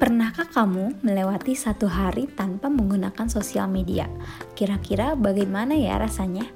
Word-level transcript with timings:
Pernahkah 0.00 0.48
kamu 0.48 1.04
melewati 1.04 1.52
satu 1.52 1.84
hari 1.84 2.24
tanpa 2.24 2.72
menggunakan 2.72 3.28
sosial 3.28 3.68
media? 3.68 4.08
Kira-kira 4.56 5.12
bagaimana 5.12 5.76
ya 5.76 6.00
rasanya? 6.00 6.48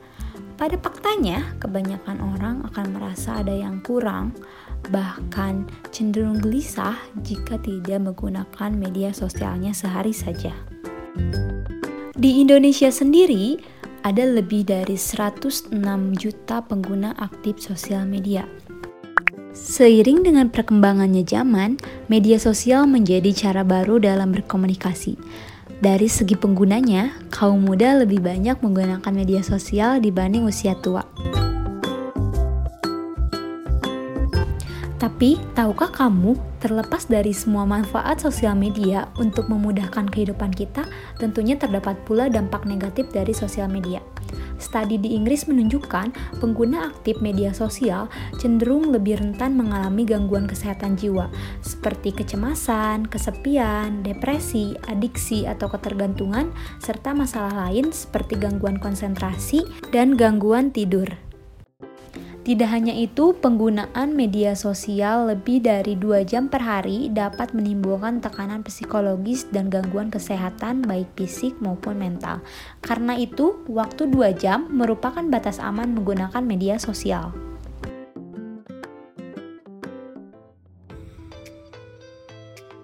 Pada 0.57 0.81
faktanya, 0.81 1.53
kebanyakan 1.61 2.25
orang 2.25 2.65
akan 2.73 2.97
merasa 2.97 3.45
ada 3.45 3.53
yang 3.53 3.85
kurang, 3.85 4.33
bahkan 4.89 5.69
cenderung 5.93 6.41
gelisah 6.41 6.97
jika 7.21 7.61
tidak 7.61 8.01
menggunakan 8.01 8.73
media 8.73 9.13
sosialnya 9.13 9.77
sehari 9.77 10.17
saja. 10.17 10.57
Di 12.17 12.41
Indonesia 12.41 12.89
sendiri, 12.89 13.61
ada 14.09 14.25
lebih 14.25 14.65
dari 14.65 14.97
106 14.97 15.69
juta 16.17 16.65
pengguna 16.65 17.13
aktif 17.21 17.61
sosial 17.61 18.09
media 18.09 18.49
Seiring 19.55 20.27
dengan 20.27 20.51
perkembangannya 20.51 21.23
zaman, 21.23 21.79
media 22.11 22.43
sosial 22.43 22.91
menjadi 22.91 23.31
cara 23.31 23.63
baru 23.63 24.03
dalam 24.03 24.35
berkomunikasi. 24.35 25.15
Dari 25.79 26.11
segi 26.11 26.35
penggunanya, 26.35 27.15
kaum 27.31 27.63
muda 27.63 28.03
lebih 28.03 28.19
banyak 28.19 28.59
menggunakan 28.59 29.15
media 29.15 29.47
sosial 29.47 30.03
dibanding 30.03 30.43
usia 30.43 30.75
tua. 30.83 31.07
Tapi, 34.99 35.39
tahukah 35.55 35.95
kamu, 35.95 36.35
terlepas 36.59 37.07
dari 37.07 37.31
semua 37.31 37.63
manfaat 37.63 38.19
sosial 38.27 38.59
media 38.59 39.07
untuk 39.23 39.47
memudahkan 39.47 40.11
kehidupan 40.11 40.51
kita, 40.51 40.83
tentunya 41.23 41.55
terdapat 41.55 41.95
pula 42.03 42.27
dampak 42.27 42.67
negatif 42.67 43.07
dari 43.15 43.31
sosial 43.31 43.71
media. 43.71 44.03
Studi 44.59 44.97
di 45.01 45.15
Inggris 45.19 45.47
menunjukkan 45.51 46.39
pengguna 46.39 46.91
aktif 46.91 47.19
media 47.21 47.51
sosial 47.51 48.07
cenderung 48.39 48.95
lebih 48.95 49.21
rentan 49.21 49.59
mengalami 49.59 50.07
gangguan 50.07 50.47
kesehatan 50.47 50.95
jiwa 50.95 51.29
seperti 51.61 52.15
kecemasan, 52.15 53.07
kesepian, 53.09 54.03
depresi, 54.07 54.75
adiksi 54.87 55.45
atau 55.45 55.67
ketergantungan, 55.71 56.51
serta 56.79 57.13
masalah 57.13 57.69
lain 57.69 57.91
seperti 57.91 58.39
gangguan 58.39 58.79
konsentrasi 58.79 59.67
dan 59.91 60.15
gangguan 60.15 60.71
tidur. 60.71 61.34
Tidak 62.45 62.69
hanya 62.69 62.93
itu, 62.93 63.33
penggunaan 63.41 64.13
media 64.13 64.53
sosial 64.53 65.33
lebih 65.33 65.65
dari 65.65 65.97
2 65.97 66.29
jam 66.29 66.53
per 66.53 66.61
hari 66.61 67.09
dapat 67.09 67.57
menimbulkan 67.57 68.21
tekanan 68.21 68.61
psikologis 68.61 69.49
dan 69.49 69.73
gangguan 69.73 70.13
kesehatan 70.13 70.85
baik 70.85 71.09
fisik 71.17 71.57
maupun 71.65 71.97
mental. 71.97 72.45
Karena 72.85 73.17
itu, 73.17 73.65
waktu 73.65 74.13
2 74.13 74.37
jam 74.37 74.69
merupakan 74.69 75.25
batas 75.25 75.57
aman 75.57 75.97
menggunakan 75.97 76.45
media 76.45 76.77
sosial. 76.77 77.44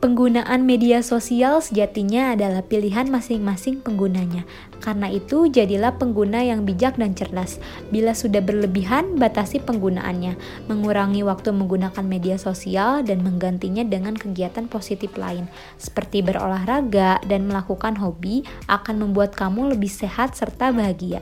Penggunaan 0.01 0.65
media 0.65 1.05
sosial 1.05 1.61
sejatinya 1.61 2.33
adalah 2.33 2.65
pilihan 2.65 3.13
masing-masing 3.13 3.85
penggunanya. 3.85 4.49
Karena 4.81 5.13
itu, 5.13 5.53
jadilah 5.53 6.01
pengguna 6.01 6.41
yang 6.41 6.65
bijak 6.65 6.97
dan 6.97 7.13
cerdas. 7.13 7.61
Bila 7.93 8.17
sudah 8.17 8.41
berlebihan, 8.41 9.21
batasi 9.21 9.61
penggunaannya, 9.61 10.41
mengurangi 10.73 11.21
waktu 11.21 11.53
menggunakan 11.53 12.01
media 12.01 12.41
sosial, 12.41 13.05
dan 13.05 13.21
menggantinya 13.21 13.85
dengan 13.85 14.17
kegiatan 14.17 14.73
positif 14.73 15.13
lain, 15.21 15.53
seperti 15.77 16.25
berolahraga 16.25 17.21
dan 17.29 17.45
melakukan 17.45 18.01
hobi, 18.01 18.41
akan 18.73 19.05
membuat 19.05 19.37
kamu 19.37 19.77
lebih 19.77 19.93
sehat 19.93 20.33
serta 20.33 20.73
bahagia. 20.73 21.21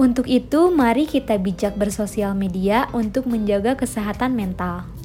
Untuk 0.00 0.24
itu, 0.32 0.72
mari 0.72 1.04
kita 1.04 1.36
bijak 1.36 1.76
bersosial 1.76 2.32
media 2.32 2.88
untuk 2.96 3.28
menjaga 3.28 3.76
kesehatan 3.76 4.32
mental. 4.32 5.01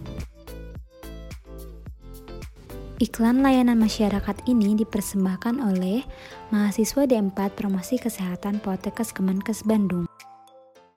Iklan 2.97 3.45
layanan 3.45 3.77
masyarakat 3.77 4.49
ini 4.49 4.73
dipersembahkan 4.73 5.61
oleh 5.61 6.01
mahasiswa 6.49 7.05
D4 7.05 7.53
Promosi 7.53 8.01
Kesehatan 8.01 8.57
Poltekkes 8.57 9.13
Kemenkes 9.13 9.61
Bandung. 9.61 10.06